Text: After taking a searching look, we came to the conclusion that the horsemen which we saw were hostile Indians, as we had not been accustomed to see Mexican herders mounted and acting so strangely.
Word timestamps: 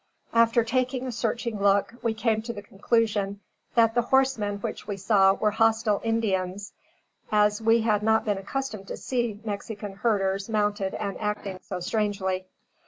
After 0.33 0.63
taking 0.63 1.05
a 1.05 1.11
searching 1.11 1.59
look, 1.61 1.93
we 2.01 2.15
came 2.15 2.41
to 2.41 2.53
the 2.53 2.63
conclusion 2.63 3.39
that 3.75 3.93
the 3.93 4.01
horsemen 4.01 4.57
which 4.57 4.87
we 4.87 4.97
saw 4.97 5.33
were 5.33 5.51
hostile 5.51 6.01
Indians, 6.03 6.73
as 7.31 7.61
we 7.61 7.81
had 7.81 8.01
not 8.01 8.25
been 8.25 8.39
accustomed 8.39 8.87
to 8.87 8.97
see 8.97 9.39
Mexican 9.45 9.93
herders 9.97 10.49
mounted 10.49 10.95
and 10.95 11.19
acting 11.19 11.59
so 11.61 11.79
strangely. 11.79 12.47